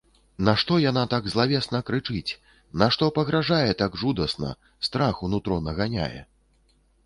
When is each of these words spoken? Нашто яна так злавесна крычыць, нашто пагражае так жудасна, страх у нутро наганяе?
Нашто 0.47 0.77
яна 0.91 1.03
так 1.13 1.27
злавесна 1.33 1.81
крычыць, 1.89 2.37
нашто 2.85 3.11
пагражае 3.19 3.71
так 3.85 4.01
жудасна, 4.05 4.49
страх 4.89 5.15
у 5.25 5.33
нутро 5.35 5.63
наганяе? 5.71 6.27